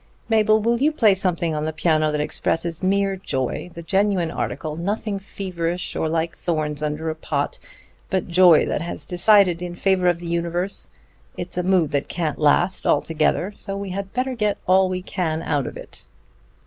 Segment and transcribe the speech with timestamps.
[0.29, 4.75] "Mabel, will you play something on the piano that expresses mere joy, the genuine article,
[4.75, 7.59] nothing feverish or like thorns under a pot,
[8.09, 10.89] but joy that has decided in favor of the universe.
[11.37, 15.43] It's a mood that can't last altogether, so we had better get all we can
[15.43, 16.03] out of it."